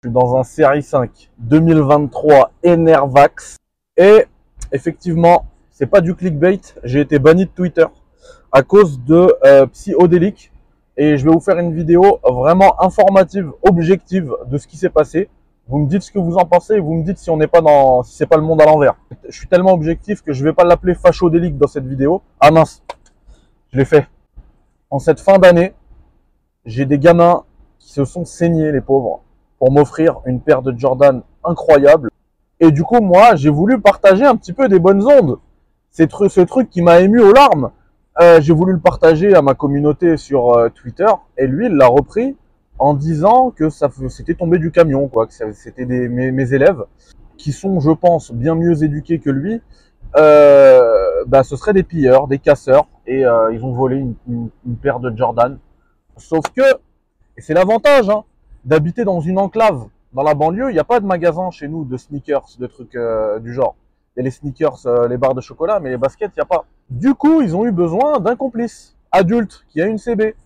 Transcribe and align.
Je 0.00 0.08
suis 0.08 0.14
dans 0.14 0.36
un 0.36 0.44
série 0.44 0.84
5 0.84 1.28
2023 1.38 2.52
Enervax 2.64 3.56
et 3.96 4.26
effectivement, 4.70 5.46
c'est 5.72 5.88
pas 5.88 6.00
du 6.00 6.14
clickbait. 6.14 6.60
J'ai 6.84 7.00
été 7.00 7.18
banni 7.18 7.46
de 7.46 7.50
Twitter 7.50 7.84
à 8.52 8.62
cause 8.62 9.02
de 9.02 9.34
euh, 9.44 9.66
Psyodélique 9.66 10.52
et 10.96 11.18
je 11.18 11.24
vais 11.24 11.32
vous 11.32 11.40
faire 11.40 11.58
une 11.58 11.74
vidéo 11.74 12.20
vraiment 12.22 12.80
informative, 12.80 13.50
objective 13.62 14.32
de 14.46 14.56
ce 14.56 14.68
qui 14.68 14.76
s'est 14.76 14.88
passé. 14.88 15.28
Vous 15.66 15.78
me 15.78 15.88
dites 15.88 16.02
ce 16.02 16.12
que 16.12 16.20
vous 16.20 16.36
en 16.36 16.44
pensez 16.44 16.74
et 16.74 16.80
vous 16.80 16.94
me 16.94 17.02
dites 17.02 17.18
si 17.18 17.30
on 17.30 17.36
n'est 17.36 17.48
pas 17.48 17.60
dans, 17.60 18.04
si 18.04 18.14
c'est 18.14 18.26
pas 18.26 18.36
le 18.36 18.44
monde 18.44 18.62
à 18.62 18.66
l'envers. 18.66 18.94
Je 19.28 19.36
suis 19.36 19.48
tellement 19.48 19.72
objectif 19.72 20.22
que 20.22 20.32
je 20.32 20.44
vais 20.44 20.52
pas 20.52 20.62
l'appeler 20.62 20.94
fachodélique 20.94 21.58
dans 21.58 21.66
cette 21.66 21.88
vidéo. 21.88 22.22
Ah 22.38 22.52
mince, 22.52 22.84
je 23.72 23.78
l'ai 23.78 23.84
fait. 23.84 24.06
En 24.90 25.00
cette 25.00 25.18
fin 25.18 25.40
d'année, 25.40 25.74
j'ai 26.64 26.84
des 26.84 27.00
gamins 27.00 27.42
qui 27.80 27.90
se 27.90 28.04
sont 28.04 28.24
saignés, 28.24 28.70
les 28.70 28.80
pauvres, 28.80 29.22
pour 29.58 29.72
m'offrir 29.72 30.20
une 30.26 30.40
paire 30.40 30.62
de 30.62 30.76
Jordan 30.76 31.22
incroyable. 31.44 32.10
Et 32.60 32.70
du 32.70 32.82
coup, 32.82 33.00
moi, 33.00 33.34
j'ai 33.36 33.50
voulu 33.50 33.80
partager 33.80 34.24
un 34.24 34.36
petit 34.36 34.52
peu 34.52 34.68
des 34.68 34.78
bonnes 34.78 35.04
ondes. 35.06 35.38
C'est 35.90 36.10
ce 36.10 36.40
truc 36.42 36.70
qui 36.70 36.82
m'a 36.82 37.00
ému 37.00 37.20
aux 37.20 37.32
larmes. 37.32 37.70
Euh, 38.20 38.40
j'ai 38.40 38.52
voulu 38.52 38.72
le 38.72 38.80
partager 38.80 39.34
à 39.34 39.42
ma 39.42 39.54
communauté 39.54 40.16
sur 40.16 40.56
euh, 40.56 40.68
Twitter 40.70 41.06
et 41.36 41.46
lui, 41.46 41.66
il 41.66 41.72
l'a 41.72 41.86
repris 41.86 42.36
en 42.78 42.94
disant 42.94 43.50
que 43.50 43.70
ça 43.70 43.88
c'était 44.08 44.34
tombé 44.34 44.58
du 44.58 44.70
camion, 44.70 45.08
quoi, 45.08 45.26
que 45.26 45.32
c'était 45.52 45.84
mes, 45.84 46.54
élèves 46.54 46.84
qui 47.36 47.52
sont, 47.52 47.80
je 47.80 47.90
pense, 47.90 48.32
bien 48.32 48.54
mieux 48.54 48.82
éduqués 48.82 49.18
que 49.18 49.30
lui. 49.30 49.60
Euh, 50.16 51.24
bah, 51.26 51.42
ce 51.42 51.56
seraient 51.56 51.74
des 51.74 51.82
pilleurs, 51.82 52.28
des 52.28 52.38
casseurs, 52.38 52.88
et 53.06 53.24
euh, 53.26 53.52
ils 53.52 53.64
ont 53.64 53.72
volé 53.72 53.96
une, 53.96 54.14
une, 54.28 54.48
une, 54.66 54.76
paire 54.76 55.00
de 55.00 55.14
Jordan. 55.16 55.58
Sauf 56.16 56.44
que, 56.56 56.62
et 57.36 57.40
c'est 57.40 57.54
l'avantage 57.54 58.08
hein, 58.08 58.24
d'habiter 58.68 59.04
dans 59.04 59.20
une 59.20 59.38
enclave 59.38 59.88
dans 60.12 60.22
la 60.22 60.34
banlieue, 60.34 60.70
il 60.70 60.74
n'y 60.74 60.78
a 60.78 60.84
pas 60.84 61.00
de 61.00 61.06
magasin 61.06 61.50
chez 61.50 61.68
nous 61.68 61.86
de 61.86 61.96
sneakers, 61.96 62.46
de 62.58 62.66
trucs 62.66 62.94
euh, 62.96 63.38
du 63.38 63.54
genre. 63.54 63.74
Il 64.14 64.20
y 64.20 64.20
a 64.20 64.24
les 64.24 64.30
sneakers, 64.30 64.86
euh, 64.86 65.08
les 65.08 65.16
barres 65.16 65.34
de 65.34 65.40
chocolat, 65.40 65.80
mais 65.80 65.88
les 65.88 65.96
baskets, 65.96 66.32
il 66.36 66.38
n'y 66.38 66.42
a 66.42 66.46
pas. 66.46 66.66
Du 66.90 67.14
coup, 67.14 67.40
ils 67.40 67.56
ont 67.56 67.64
eu 67.64 67.72
besoin 67.72 68.20
d'un 68.20 68.36
complice 68.36 68.94
adulte 69.10 69.64
qui 69.70 69.80
a 69.80 69.86
une 69.86 69.96
CB. 69.96 70.36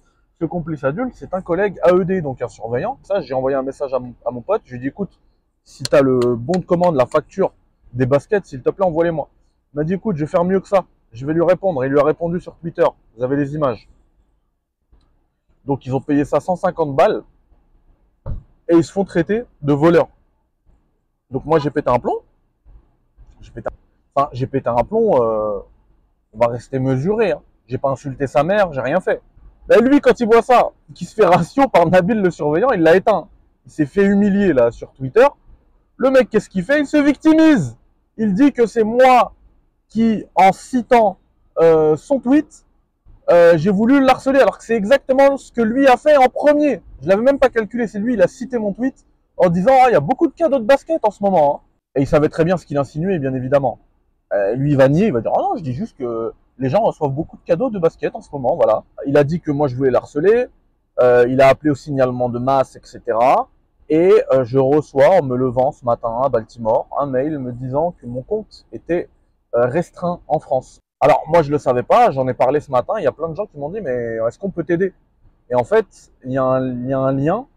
Ce 0.41 0.45
complice 0.45 0.85
adulte, 0.85 1.15
c'est 1.17 1.35
un 1.35 1.41
collègue 1.41 1.81
AED, 1.85 2.23
donc 2.23 2.41
un 2.43 2.49
surveillant. 2.49 2.99
Ça, 3.03 3.21
j'ai 3.23 3.35
envoyé 3.35 3.57
un 3.57 3.63
message 3.63 3.93
à 3.93 3.99
mon, 3.99 4.15
à 4.25 4.31
mon 4.31 4.41
pote. 4.41 4.63
Je 4.67 4.71
lui 4.71 4.77
ai 4.79 4.81
dit, 4.83 4.89
écoute, 4.89 5.19
si 5.65 5.83
tu 5.83 5.97
as 5.97 6.03
le 6.03 6.21
bon 6.37 6.61
de 6.61 6.65
commande, 6.65 6.95
la 6.95 7.07
facture 7.07 7.53
des 7.93 8.07
baskets, 8.07 8.47
s'il 8.47 8.63
te 8.63 8.71
plaît, 8.71 8.85
envoie-les-moi. 8.85 9.29
Il 9.75 9.79
m'a 9.79 9.85
dit, 9.85 9.95
écoute, 9.95 10.15
je 10.15 10.25
vais 10.25 10.31
faire 10.31 10.45
mieux 10.45 10.61
que 10.61 10.69
ça. 10.69 10.85
Je 11.13 11.27
vais 11.27 11.35
lui 11.35 11.43
répondre. 11.43 11.85
Il 11.85 11.91
lui 11.91 11.99
a 11.99 12.05
répondu 12.05 12.41
sur 12.41 12.55
Twitter. 12.55 12.87
Vous 13.17 13.25
avez 13.25 13.35
les 13.37 13.55
images. 13.55 13.89
Donc, 15.65 15.87
ils 15.87 15.95
ont 15.95 16.01
payé 16.01 16.25
ça 16.25 16.39
150 16.39 16.95
balles. 16.95 17.25
Et 18.73 18.77
ils 18.77 18.85
se 18.85 18.91
font 18.91 19.05
traiter 19.05 19.45
de 19.61 19.73
voleurs. 19.75 20.09
Donc, 21.31 21.45
moi, 21.45 21.59
j'ai 21.59 21.71
pété 21.71 21.91
un 21.91 21.99
plomb. 21.99 22.21
J'ai 23.43 23.51
pété, 23.51 23.69
enfin, 24.15 24.31
j'ai 24.33 24.47
pété 24.47 24.71
un 24.71 24.83
plomb. 24.83 25.23
Euh, 25.23 25.59
on 26.33 26.39
va 26.39 26.47
rester 26.47 26.79
mesuré. 26.79 27.33
Hein. 27.33 27.43
J'ai 27.69 27.77
pas 27.77 27.91
insulté 27.91 28.27
sa 28.27 28.43
mère. 28.43 28.73
J'ai 28.73 28.81
rien 28.81 28.99
fait. 29.01 29.21
Ben 29.69 29.79
lui, 29.85 30.01
quand 30.01 30.19
il 30.19 30.27
voit 30.27 30.41
ça, 30.41 30.71
qui 30.95 31.05
se 31.05 31.15
fait 31.15 31.27
ratio 31.27 31.69
par 31.69 31.87
Nabil 31.87 32.21
le 32.21 32.31
surveillant, 32.31 32.71
il 32.71 32.81
l'a 32.81 32.97
éteint. 32.97 33.29
Il 33.67 33.71
s'est 33.71 33.87
fait 33.87 34.05
humilier 34.05 34.55
là 34.55 34.71
sur 34.71 34.91
Twitter. 34.93 35.27
Le 35.99 36.11
mec, 36.11 36.31
qu'est-ce 36.31 36.49
qu'il 36.49 36.65
fait? 36.65 36.81
Il 36.81 36.87
se 36.87 36.97
victimise. 36.97 37.77
Il 38.17 38.33
dit 38.33 38.53
que 38.53 38.67
c'est 38.67 38.85
moi 38.85 39.35
qui, 39.89 40.25
en 40.35 40.53
citant 40.53 41.19
euh, 41.59 41.95
son 41.97 42.19
tweet, 42.19 42.65
euh, 43.33 43.57
j'ai 43.57 43.71
voulu 43.71 43.99
le 43.99 44.09
harceler, 44.11 44.41
alors 44.41 44.59
que 44.59 44.65
c'est 44.65 44.77
exactement 44.77 45.39
ce 45.39 45.53
que 45.53 45.63
lui 45.63 45.87
a 45.89 45.97
fait 45.97 46.17
en 46.19 46.29
premier. 46.29 46.83
Je 47.01 47.09
l'avais 47.09 47.23
même 47.23 47.39
pas 47.39 47.49
calculé, 47.49 47.87
c'est 47.87 47.99
lui, 47.99 48.13
il 48.13 48.21
a 48.21 48.29
cité 48.29 48.59
mon 48.59 48.75
tweet 48.75 49.07
en 49.39 49.49
disant 49.49 49.73
ah 49.83 49.87
il 49.89 49.93
y 49.93 49.97
a 49.97 50.01
beaucoup 50.01 50.27
de 50.27 50.35
cadeaux 50.35 50.59
de 50.59 50.65
basket 50.65 51.01
en 51.03 51.11
ce 51.11 51.23
moment. 51.23 51.57
Hein. 51.57 51.61
Et 51.97 52.03
il 52.03 52.07
savait 52.07 52.29
très 52.29 52.45
bien 52.45 52.59
ce 52.59 52.67
qu'il 52.67 52.77
insinuait, 52.77 53.19
bien 53.19 53.33
évidemment. 53.33 53.79
Euh, 54.35 54.55
lui, 54.55 54.73
il 54.73 54.77
va 54.77 54.89
nier, 54.89 55.07
il 55.07 55.13
va 55.15 55.23
dire 55.23 55.33
ah 55.35 55.41
non, 55.41 55.57
je 55.57 55.63
dis 55.63 55.73
juste 55.73 55.97
que 55.97 56.33
les 56.59 56.69
gens 56.69 56.83
reçoivent 56.83 57.13
beaucoup 57.13 57.39
de 57.39 57.43
cadeaux 57.43 57.71
de 57.71 57.79
basket 57.79 58.15
en 58.15 58.21
ce 58.21 58.29
moment, 58.33 58.55
voilà. 58.55 58.85
Il 59.07 59.17
a 59.17 59.25
dit 59.25 59.41
que 59.41 59.51
moi 59.51 59.67
je 59.67 59.77
voulais 59.77 59.91
l'harceler. 59.91 60.49
Euh, 61.01 61.25
il 61.27 61.41
a 61.41 61.49
appelé 61.49 61.71
au 61.71 61.75
signalement 61.75 62.29
de 62.29 62.39
masse, 62.39 62.77
etc. 62.77 63.01
Et 63.89 64.13
euh, 64.31 64.45
je 64.45 64.59
reçois 64.59 65.09
en 65.09 65.23
me 65.23 65.37
levant 65.37 65.73
ce 65.73 65.87
matin 65.87 66.21
à 66.23 66.29
Baltimore 66.29 66.87
un 67.01 67.07
mail 67.07 67.39
me 67.39 67.53
disant 67.53 67.95
que 67.99 68.07
mon 68.07 68.23
compte 68.23 68.67
était 68.73 69.09
restreint 69.55 70.21
en 70.29 70.39
France. 70.39 70.83
Alors 71.05 71.25
moi 71.27 71.43
je 71.43 71.51
le 71.51 71.59
savais 71.59 71.83
pas, 71.83 72.13
j'en 72.13 72.29
ai 72.29 72.33
parlé 72.33 72.61
ce 72.61 72.71
matin, 72.71 72.95
il 72.99 73.03
y 73.03 73.09
a 73.09 73.13
plein 73.13 73.29
de 73.29 73.35
gens 73.35 73.47
qui 73.47 73.59
m'ont 73.59 73.71
dit 73.71 73.81
mais 73.81 74.19
est-ce 74.29 74.39
qu'on 74.39 74.51
peut 74.51 74.63
t'aider? 74.63 74.95
Et 75.51 75.57
en 75.57 75.65
fait, 75.65 76.13
il 76.25 76.31
y, 76.31 76.39
a 76.39 76.45
un, 76.45 76.65
il 76.65 76.87
y 76.87 76.93
a 76.93 76.99
un 77.01 77.13
lien 77.13 77.49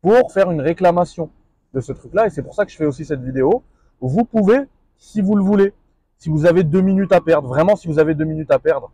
pour 0.00 0.30
faire 0.32 0.48
une 0.52 0.60
réclamation 0.60 1.28
de 1.74 1.80
ce 1.80 1.90
truc-là 1.90 2.28
et 2.28 2.30
c'est 2.30 2.44
pour 2.44 2.54
ça 2.54 2.64
que 2.64 2.70
je 2.70 2.76
fais 2.76 2.86
aussi 2.86 3.04
cette 3.04 3.20
vidéo. 3.20 3.64
Vous 4.00 4.24
pouvez, 4.24 4.60
si 4.96 5.20
vous 5.20 5.34
le 5.34 5.42
voulez, 5.42 5.72
si 6.18 6.28
vous 6.28 6.46
avez 6.46 6.62
deux 6.62 6.82
minutes 6.82 7.10
à 7.10 7.20
perdre, 7.20 7.48
vraiment 7.48 7.74
si 7.74 7.88
vous 7.88 7.98
avez 7.98 8.14
deux 8.14 8.26
minutes 8.26 8.52
à 8.52 8.60
perdre 8.60 8.92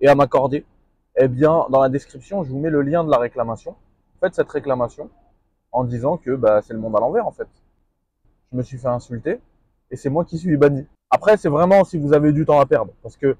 et 0.00 0.08
à 0.08 0.16
m'accorder, 0.16 0.66
eh 1.14 1.28
bien 1.28 1.66
dans 1.70 1.80
la 1.80 1.88
description 1.88 2.42
je 2.42 2.50
vous 2.50 2.58
mets 2.58 2.70
le 2.70 2.82
lien 2.82 3.04
de 3.04 3.12
la 3.12 3.18
réclamation. 3.18 3.76
Faites 4.18 4.34
cette 4.34 4.50
réclamation 4.50 5.08
en 5.70 5.84
disant 5.84 6.16
que 6.16 6.34
bah, 6.34 6.62
c'est 6.62 6.72
le 6.72 6.80
monde 6.80 6.96
à 6.96 6.98
l'envers 6.98 7.28
en 7.28 7.32
fait. 7.32 7.48
Je 8.50 8.56
me 8.56 8.64
suis 8.64 8.76
fait 8.76 8.88
insulter 8.88 9.40
et 9.92 9.96
c'est 9.96 10.10
moi 10.10 10.24
qui 10.24 10.36
suis 10.36 10.56
banni. 10.56 10.84
Après, 11.10 11.36
c'est 11.36 11.48
vraiment 11.48 11.84
si 11.84 11.98
vous 11.98 12.12
avez 12.12 12.32
du 12.32 12.44
temps 12.44 12.60
à 12.60 12.66
perdre, 12.66 12.92
parce 13.02 13.16
que 13.16 13.36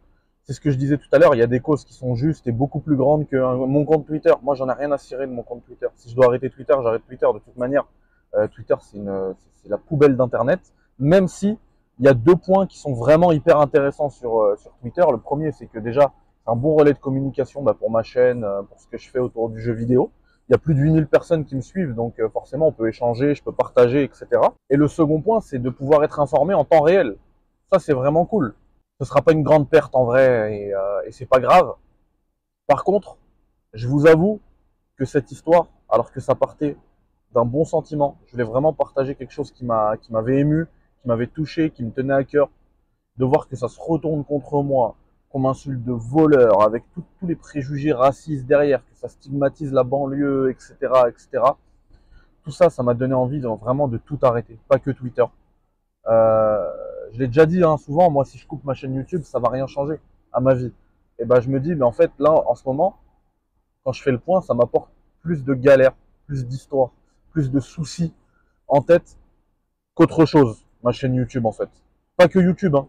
c'est 0.46 0.52
ce 0.52 0.60
que 0.60 0.70
je 0.70 0.76
disais 0.76 0.96
tout 0.96 1.08
à 1.10 1.18
l'heure, 1.18 1.34
il 1.34 1.38
y 1.38 1.42
a 1.42 1.48
des 1.48 1.58
causes 1.58 1.84
qui 1.84 1.92
sont 1.92 2.14
justes 2.14 2.46
et 2.46 2.52
beaucoup 2.52 2.78
plus 2.78 2.94
grandes 2.94 3.26
que 3.26 3.36
mon 3.36 3.84
compte 3.84 4.06
Twitter. 4.06 4.32
Moi, 4.42 4.54
j'en 4.54 4.68
ai 4.68 4.74
rien 4.74 4.92
à 4.92 4.98
cirer 4.98 5.26
de 5.26 5.32
mon 5.32 5.42
compte 5.42 5.64
Twitter. 5.64 5.88
Si 5.96 6.08
je 6.08 6.14
dois 6.14 6.26
arrêter 6.26 6.50
Twitter, 6.50 6.74
j'arrête 6.84 7.04
Twitter. 7.04 7.26
De 7.34 7.40
toute 7.40 7.56
manière, 7.56 7.84
euh, 8.34 8.46
Twitter, 8.46 8.76
c'est 8.80 9.68
la 9.68 9.78
poubelle 9.78 10.16
d'Internet. 10.16 10.60
Même 11.00 11.26
si 11.26 11.58
il 11.98 12.04
y 12.04 12.08
a 12.08 12.14
deux 12.14 12.36
points 12.36 12.66
qui 12.68 12.78
sont 12.78 12.92
vraiment 12.92 13.32
hyper 13.32 13.58
intéressants 13.58 14.10
sur, 14.10 14.40
euh, 14.40 14.56
Twitter. 14.82 15.02
Le 15.10 15.18
premier, 15.18 15.50
c'est 15.50 15.66
que 15.66 15.80
déjà, 15.80 16.12
c'est 16.44 16.50
un 16.52 16.56
bon 16.56 16.76
relais 16.76 16.92
de 16.92 16.98
communication 16.98 17.62
bah, 17.62 17.74
pour 17.74 17.90
ma 17.90 18.04
chaîne, 18.04 18.44
euh, 18.44 18.62
pour 18.62 18.78
ce 18.78 18.86
que 18.86 18.98
je 18.98 19.10
fais 19.10 19.18
autour 19.18 19.48
du 19.48 19.60
jeu 19.60 19.72
vidéo. 19.72 20.12
Il 20.48 20.52
y 20.52 20.54
a 20.54 20.58
plus 20.58 20.74
de 20.74 20.80
8000 20.80 21.08
personnes 21.08 21.44
qui 21.44 21.56
me 21.56 21.60
suivent, 21.60 21.94
donc 21.94 22.20
forcément, 22.32 22.68
on 22.68 22.72
peut 22.72 22.86
échanger, 22.88 23.34
je 23.34 23.42
peux 23.42 23.50
partager, 23.50 24.04
etc. 24.04 24.26
Et 24.70 24.76
le 24.76 24.86
second 24.86 25.20
point, 25.20 25.40
c'est 25.40 25.58
de 25.58 25.70
pouvoir 25.70 26.04
être 26.04 26.20
informé 26.20 26.54
en 26.54 26.64
temps 26.64 26.82
réel. 26.82 27.16
Ça, 27.72 27.78
c'est 27.78 27.92
vraiment 27.92 28.26
cool. 28.26 28.54
Ce 29.00 29.04
sera 29.04 29.22
pas 29.22 29.32
une 29.32 29.42
grande 29.42 29.68
perte 29.68 29.94
en 29.94 30.04
vrai 30.04 30.56
et, 30.56 30.74
euh, 30.74 31.02
et 31.04 31.12
c'est 31.12 31.26
pas 31.26 31.40
grave. 31.40 31.74
Par 32.66 32.84
contre, 32.84 33.18
je 33.74 33.88
vous 33.88 34.06
avoue 34.06 34.40
que 34.96 35.04
cette 35.04 35.30
histoire, 35.30 35.68
alors 35.88 36.12
que 36.12 36.20
ça 36.20 36.34
partait 36.34 36.76
d'un 37.34 37.44
bon 37.44 37.64
sentiment, 37.64 38.16
je 38.26 38.32
voulais 38.32 38.44
vraiment 38.44 38.72
partager 38.72 39.14
quelque 39.14 39.32
chose 39.32 39.52
qui 39.52 39.64
m'a, 39.64 39.96
qui 39.98 40.12
m'avait 40.12 40.40
ému, 40.40 40.66
qui 41.02 41.08
m'avait 41.08 41.26
touché, 41.26 41.70
qui 41.70 41.84
me 41.84 41.90
tenait 41.90 42.14
à 42.14 42.24
cœur, 42.24 42.48
de 43.16 43.24
voir 43.24 43.48
que 43.48 43.56
ça 43.56 43.68
se 43.68 43.78
retourne 43.80 44.24
contre 44.24 44.62
moi, 44.62 44.96
qu'on 45.28 45.40
m'insulte 45.40 45.84
de 45.84 45.92
voleur, 45.92 46.62
avec 46.62 46.84
tous 46.94 47.04
les 47.22 47.36
préjugés 47.36 47.92
racistes 47.92 48.46
derrière, 48.46 48.80
que 48.86 48.94
ça 48.94 49.08
stigmatise 49.08 49.72
la 49.72 49.84
banlieue, 49.84 50.50
etc., 50.50 50.74
etc. 51.08 51.44
Tout 52.42 52.52
ça, 52.52 52.70
ça 52.70 52.82
m'a 52.82 52.94
donné 52.94 53.14
envie 53.14 53.40
de, 53.40 53.48
vraiment 53.48 53.88
de 53.88 53.98
tout 53.98 54.18
arrêter, 54.22 54.58
pas 54.68 54.78
que 54.78 54.90
Twitter. 54.90 55.24
Euh, 56.06 56.85
je 57.12 57.18
l'ai 57.18 57.26
déjà 57.26 57.46
dit 57.46 57.62
hein, 57.62 57.76
souvent, 57.76 58.10
moi 58.10 58.24
si 58.24 58.38
je 58.38 58.46
coupe 58.46 58.64
ma 58.64 58.74
chaîne 58.74 58.94
YouTube, 58.94 59.22
ça 59.24 59.38
va 59.38 59.48
rien 59.48 59.66
changer 59.66 60.00
à 60.32 60.40
ma 60.40 60.54
vie. 60.54 60.72
Et 61.18 61.24
ben 61.24 61.40
je 61.40 61.48
me 61.48 61.60
dis, 61.60 61.74
mais 61.74 61.84
en 61.84 61.92
fait 61.92 62.10
là, 62.18 62.30
en 62.32 62.54
ce 62.54 62.62
moment, 62.66 62.96
quand 63.84 63.92
je 63.92 64.02
fais 64.02 64.12
le 64.12 64.18
point, 64.18 64.40
ça 64.42 64.54
m'apporte 64.54 64.90
plus 65.22 65.44
de 65.44 65.54
galères, 65.54 65.94
plus 66.26 66.46
d'histoires, 66.46 66.90
plus 67.30 67.50
de 67.50 67.60
soucis 67.60 68.12
en 68.68 68.82
tête 68.82 69.16
qu'autre 69.94 70.26
chose, 70.26 70.64
ma 70.82 70.92
chaîne 70.92 71.14
YouTube 71.14 71.46
en 71.46 71.52
fait. 71.52 71.70
Pas 72.16 72.28
que 72.28 72.38
YouTube, 72.38 72.74
hein. 72.76 72.88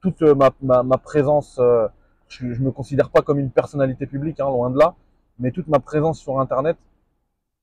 toute 0.00 0.22
ma, 0.22 0.50
ma, 0.62 0.82
ma 0.82 0.98
présence, 0.98 1.58
euh, 1.58 1.88
je, 2.28 2.52
je 2.52 2.62
me 2.62 2.70
considère 2.70 3.10
pas 3.10 3.22
comme 3.22 3.38
une 3.38 3.50
personnalité 3.50 4.06
publique, 4.06 4.40
hein, 4.40 4.48
loin 4.48 4.70
de 4.70 4.78
là, 4.78 4.94
mais 5.38 5.50
toute 5.50 5.68
ma 5.68 5.80
présence 5.80 6.20
sur 6.20 6.38
Internet, 6.40 6.76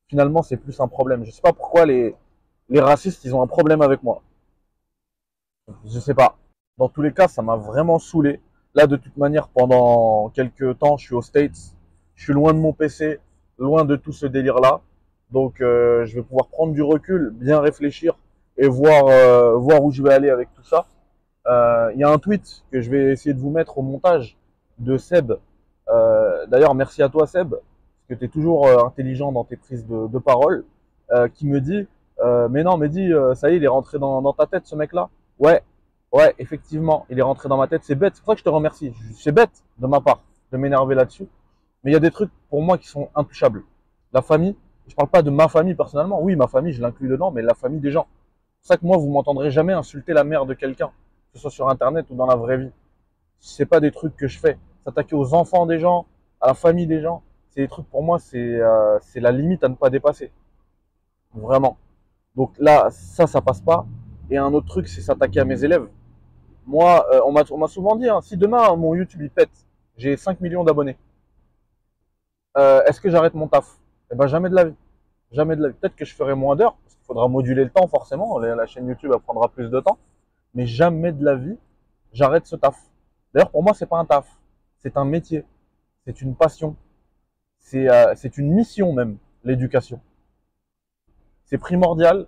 finalement, 0.08 0.42
c'est 0.42 0.58
plus 0.58 0.80
un 0.80 0.88
problème. 0.88 1.24
Je 1.26 1.32
sais 1.32 1.42
pas 1.42 1.54
pourquoi 1.54 1.86
les, 1.86 2.16
les 2.70 2.80
racistes, 2.80 3.24
ils 3.24 3.36
ont 3.36 3.42
un 3.42 3.48
problème 3.48 3.82
avec 3.82 4.04
moi. 4.04 4.22
Je 5.86 6.00
sais 6.00 6.14
pas. 6.14 6.38
Dans 6.78 6.90
tous 6.90 7.02
les 7.02 7.12
cas, 7.12 7.28
ça 7.28 7.42
m'a 7.42 7.56
vraiment 7.56 8.00
saoulé. 8.00 8.40
Là, 8.76 8.88
de 8.88 8.96
toute 8.96 9.18
manière, 9.18 9.48
pendant 9.50 10.30
quelques 10.30 10.78
temps, 10.80 10.98
je 10.98 11.06
suis 11.06 11.16
aux 11.16 11.22
States. 11.22 11.76
Je 12.16 12.24
suis 12.24 12.34
loin 12.34 12.54
de 12.54 12.60
mon 12.60 12.74
PC, 12.74 13.20
loin 13.58 13.86
de 13.86 13.96
tout 13.96 14.12
ce 14.12 14.26
délire-là. 14.26 14.82
Donc, 15.32 15.62
euh, 15.62 16.06
je 16.06 16.16
vais 16.16 16.22
pouvoir 16.24 16.48
prendre 16.48 16.74
du 16.74 16.82
recul, 16.82 17.32
bien 17.34 17.60
réfléchir 17.60 18.16
et 18.58 18.68
voir, 18.68 19.08
euh, 19.08 19.56
voir 19.58 19.84
où 19.84 19.92
je 19.92 20.02
vais 20.02 20.14
aller 20.14 20.30
avec 20.30 20.54
tout 20.54 20.64
ça. 20.64 20.86
Euh, 21.48 21.92
Il 21.94 22.00
y 22.00 22.04
a 22.04 22.10
un 22.10 22.18
tweet 22.18 22.64
que 22.72 22.82
je 22.82 22.90
vais 22.90 23.12
essayer 23.12 23.34
de 23.34 23.40
vous 23.40 23.50
mettre 23.52 23.78
au 23.78 23.82
montage 23.82 24.38
de 24.80 24.98
Seb. 24.98 25.34
Euh, 25.90 26.46
D'ailleurs, 26.48 26.76
merci 26.76 27.02
à 27.04 27.10
toi, 27.10 27.28
Seb, 27.28 27.56
que 28.08 28.14
tu 28.14 28.26
es 28.26 28.28
toujours 28.30 28.68
euh, 28.68 28.86
intelligent 28.86 29.32
dans 29.32 29.44
tes 29.44 29.58
prises 29.58 29.86
de, 29.86 30.08
de 30.08 30.20
parole, 30.20 30.66
qui 31.36 31.48
me 31.48 31.62
dit, 31.62 31.88
mais 32.50 32.64
non, 32.64 32.76
mais 32.78 32.90
dit, 32.90 33.12
ça 33.36 33.50
y 33.50 33.54
est, 33.54 33.58
il 33.58 33.64
est 33.64 33.68
rentré 33.70 33.98
dans, 33.98 34.22
dans 34.22 34.34
ta 34.34 34.46
tête, 34.46 34.68
ce 34.68 34.76
mec-là. 34.76 35.10
Ouais, 35.40 35.62
ouais, 36.12 36.34
effectivement, 36.40 37.06
il 37.10 37.20
est 37.20 37.24
rentré 37.24 37.50
dans 37.50 37.58
ma 37.58 37.68
tête. 37.68 37.84
C'est 37.84 37.96
bête, 37.96 38.16
c'est 38.16 38.22
pour 38.22 38.32
ça 38.32 38.36
que 38.36 38.40
je 38.40 38.44
te 38.44 38.50
remercie. 38.50 38.94
C'est 39.16 39.32
bête 39.32 39.64
de 39.78 39.88
ma 39.88 40.02
part 40.02 40.22
de 40.52 40.58
m'énerver 40.58 40.96
là-dessus. 40.96 41.28
Mais 41.84 41.92
il 41.92 41.94
y 41.94 41.98
a 41.98 42.00
des 42.00 42.12
trucs 42.12 42.32
pour 42.50 42.62
moi 42.62 42.78
qui 42.78 42.88
sont 42.88 43.10
intouchables. 43.16 43.64
La 44.14 44.22
famille, 44.22 44.56
Je 44.88 44.96
parle 44.96 45.10
pas 45.10 45.22
de 45.22 45.30
ma 45.30 45.50
famille 45.50 45.76
personnellement. 45.76 46.22
Oui, 46.22 46.36
ma 46.38 46.48
famille, 46.48 46.72
je 46.72 46.82
l'inclus 46.82 47.10
dedans, 47.10 47.30
mais 47.30 47.42
la 47.42 47.54
famille 47.54 47.82
des 47.82 47.92
gens. 47.92 48.08
C'est 48.62 48.70
ça 48.70 48.78
que 48.78 48.86
moi, 48.86 48.98
vous 48.98 49.10
m'entendrez 49.10 49.52
jamais 49.52 49.74
insulter 49.74 50.14
la 50.14 50.24
mère 50.24 50.46
de 50.46 50.54
quelqu'un, 50.54 50.88
que 50.88 51.34
ce 51.34 51.40
soit 51.40 51.52
sur 51.52 51.70
Internet 51.70 52.06
ou 52.10 52.16
dans 52.16 52.26
la 52.26 52.36
vraie 52.36 52.58
vie. 52.58 52.72
C'est 53.40 53.66
pas 53.66 53.80
des 53.82 53.92
trucs 53.92 54.16
que 54.16 54.28
je 54.28 54.40
fais. 54.40 54.58
S'attaquer 54.86 55.16
aux 55.16 55.34
enfants 55.34 55.66
des 55.66 55.80
gens, 55.80 56.06
à 56.40 56.48
la 56.48 56.54
famille 56.54 56.88
des 56.88 57.02
gens, 57.02 57.22
c'est 57.50 57.62
des 57.62 57.68
trucs 57.68 57.90
pour 57.90 58.02
moi, 58.02 58.18
c'est 58.20 58.38
euh, 58.38 58.98
la 59.16 59.32
limite 59.32 59.64
à 59.64 59.70
ne 59.70 59.76
pas 59.76 59.90
dépasser. 59.90 60.32
Vraiment. 61.34 61.78
Donc 62.36 62.54
là, 62.60 62.90
ça, 62.92 63.28
ça 63.28 63.42
passe 63.42 63.62
pas. 63.62 63.86
Et 64.30 64.38
un 64.38 64.54
autre 64.54 64.68
truc, 64.68 64.88
c'est 64.88 65.02
s'attaquer 65.02 65.40
à 65.40 65.46
mes 65.46 65.64
élèves. 65.64 65.88
Moi, 66.66 67.06
euh, 67.14 67.22
on 67.26 67.58
m'a 67.58 67.68
souvent 67.68 67.96
dit, 67.96 68.10
hein, 68.10 68.22
si 68.22 68.36
demain 68.36 68.76
mon 68.76 68.94
YouTube 68.94 69.22
il 69.22 69.30
pète, 69.30 69.50
j'ai 69.96 70.18
5 70.18 70.42
millions 70.42 70.64
d'abonnés, 70.64 70.98
euh, 72.58 72.84
est-ce 72.86 73.00
que 73.00 73.10
j'arrête 73.10 73.36
mon 73.36 73.48
taf? 73.48 73.78
Eh 74.12 74.16
ben 74.16 74.28
jamais 74.28 74.50
de 74.50 74.56
la 74.56 74.66
vie. 74.66 74.76
Jamais 75.32 75.56
de 75.56 75.62
la 75.62 75.70
vie. 75.70 75.76
Peut-être 75.76 75.96
que 75.96 76.06
je 76.06 76.16
ferai 76.16 76.34
moins 76.34 76.56
d'heures, 76.56 76.76
parce 76.76 76.96
qu'il 76.96 77.06
faudra 77.06 77.28
moduler 77.28 77.64
le 77.64 77.70
temps 77.70 77.88
forcément. 77.88 78.40
La 78.40 78.66
chaîne 78.66 78.88
YouTube 78.88 79.12
elle 79.14 79.20
prendra 79.22 79.50
plus 79.50 79.70
de 79.70 79.80
temps. 79.80 80.00
Mais 80.54 80.66
jamais 80.66 81.12
de 81.12 81.24
la 81.24 81.36
vie, 81.36 81.58
j'arrête 82.14 82.48
ce 82.48 82.56
taf. 82.56 82.78
D'ailleurs, 83.34 83.52
pour 83.52 83.62
moi, 83.62 83.74
c'est 83.74 83.86
pas 83.86 83.98
un 83.98 84.06
taf. 84.06 84.28
C'est 84.80 84.98
un 84.98 85.06
métier. 85.06 85.46
C'est 86.06 86.22
une 86.22 86.36
passion. 86.36 86.76
C'est 87.60 87.90
euh, 87.90 88.16
une 88.38 88.54
mission 88.54 88.94
même, 88.94 89.18
l'éducation. 89.44 90.00
C'est 91.46 91.58
primordial. 91.58 92.28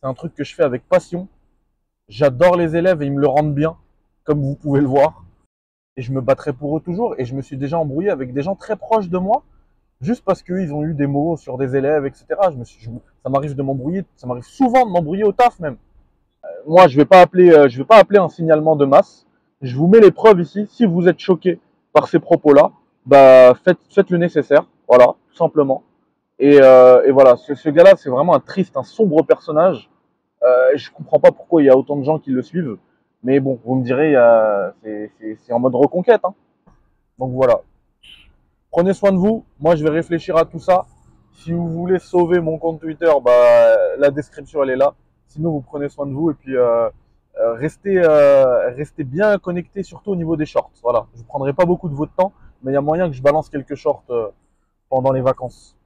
C'est 0.00 0.06
un 0.06 0.14
truc 0.14 0.34
que 0.34 0.44
je 0.44 0.54
fais 0.54 0.62
avec 0.62 0.86
passion. 0.88 1.28
J'adore 2.08 2.56
les 2.56 2.76
élèves 2.76 3.02
et 3.02 3.06
ils 3.06 3.12
me 3.12 3.20
le 3.20 3.26
rendent 3.26 3.54
bien, 3.54 3.76
comme 4.24 4.40
vous 4.40 4.56
pouvez 4.56 4.80
le 4.80 4.86
voir. 4.86 5.24
Et 5.96 6.02
je 6.02 6.12
me 6.12 6.20
battrai 6.20 6.52
pour 6.52 6.76
eux 6.76 6.80
toujours. 6.80 7.14
Et 7.18 7.24
je 7.24 7.34
me 7.34 7.42
suis 7.42 7.56
déjà 7.56 7.78
embrouillé 7.78 8.10
avec 8.10 8.32
des 8.32 8.42
gens 8.42 8.56
très 8.56 8.76
proches 8.76 9.08
de 9.08 9.18
moi 9.18 9.42
juste 10.04 10.24
parce 10.24 10.42
qu'ils 10.42 10.72
ont 10.72 10.84
eu 10.84 10.94
des 10.94 11.06
mots 11.06 11.36
sur 11.36 11.58
des 11.58 11.76
élèves, 11.76 12.06
etc. 12.06 12.26
Ça 13.22 13.30
m'arrive 13.30 13.54
de 13.54 13.62
m'embrouiller, 13.62 14.04
ça 14.16 14.26
m'arrive 14.26 14.44
souvent 14.44 14.86
de 14.86 14.90
m'embrouiller 14.90 15.24
au 15.24 15.32
taf 15.32 15.58
même. 15.60 15.76
Euh, 16.44 16.48
moi, 16.66 16.86
je 16.88 16.96
vais 16.96 17.02
euh, 17.02 17.66
vais 17.66 17.84
pas 17.84 17.96
appeler 17.96 18.18
un 18.18 18.28
signalement 18.28 18.76
de 18.76 18.84
masse. 18.84 19.26
Je 19.62 19.76
vous 19.76 19.86
mets 19.86 20.00
les 20.00 20.10
preuves 20.10 20.40
ici. 20.40 20.66
Si 20.70 20.84
vous 20.84 21.08
êtes 21.08 21.18
choqué 21.18 21.58
par 21.92 22.08
ces 22.08 22.18
propos-là, 22.18 22.72
bah 23.06 23.54
faites, 23.64 24.10
le 24.10 24.18
nécessaire. 24.18 24.66
Voilà, 24.88 25.06
tout 25.06 25.36
simplement. 25.36 25.82
Et, 26.38 26.58
euh, 26.60 27.02
et 27.06 27.12
voilà, 27.12 27.36
ce, 27.36 27.54
ce 27.54 27.70
gars-là, 27.70 27.94
c'est 27.96 28.10
vraiment 28.10 28.34
un 28.34 28.40
triste, 28.40 28.76
un 28.76 28.82
sombre 28.82 29.22
personnage. 29.22 29.88
Euh, 30.44 30.76
je 30.76 30.90
comprends 30.90 31.18
pas 31.18 31.32
pourquoi 31.32 31.62
il 31.62 31.66
y 31.66 31.70
a 31.70 31.76
autant 31.76 31.96
de 31.96 32.04
gens 32.04 32.18
qui 32.18 32.30
le 32.30 32.42
suivent. 32.42 32.76
Mais 33.22 33.40
bon, 33.40 33.58
vous 33.64 33.76
me 33.76 33.84
direz, 33.84 34.14
c'est 35.40 35.52
en 35.52 35.58
mode 35.58 35.74
reconquête. 35.74 36.20
Hein. 36.24 36.34
Donc 37.18 37.32
voilà. 37.32 37.62
Prenez 38.70 38.92
soin 38.92 39.12
de 39.12 39.16
vous. 39.16 39.44
Moi, 39.60 39.76
je 39.76 39.84
vais 39.84 39.90
réfléchir 39.90 40.36
à 40.36 40.44
tout 40.44 40.58
ça. 40.58 40.84
Si 41.32 41.52
vous 41.52 41.68
voulez 41.68 41.98
sauver 41.98 42.40
mon 42.40 42.58
compte 42.58 42.80
Twitter, 42.80 43.10
bah, 43.24 43.76
la 43.98 44.10
description, 44.10 44.62
elle 44.62 44.70
est 44.70 44.76
là. 44.76 44.94
Sinon, 45.28 45.52
vous 45.52 45.60
prenez 45.60 45.88
soin 45.88 46.06
de 46.06 46.12
vous 46.12 46.30
et 46.30 46.34
puis 46.34 46.56
euh, 46.56 46.88
euh 47.40 47.54
restez, 47.54 47.98
euh, 47.98 48.70
restez 48.74 49.04
bien 49.04 49.38
connectés, 49.38 49.82
surtout 49.82 50.10
au 50.10 50.16
niveau 50.16 50.36
des 50.36 50.46
shorts. 50.46 50.72
Voilà. 50.82 51.06
Je 51.14 51.20
ne 51.20 51.26
prendrai 51.26 51.52
pas 51.52 51.64
beaucoup 51.64 51.88
de 51.88 51.94
votre 51.94 52.14
temps, 52.14 52.32
mais 52.62 52.72
il 52.72 52.74
y 52.74 52.76
a 52.76 52.80
moyen 52.80 53.08
que 53.08 53.14
je 53.14 53.22
balance 53.22 53.48
quelques 53.48 53.74
shorts 53.74 54.04
pendant 54.88 55.12
les 55.12 55.22
vacances. 55.22 55.76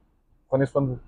Prenez 0.49 0.65
soin 0.65 0.81
de 0.81 0.87
vous. 0.87 0.99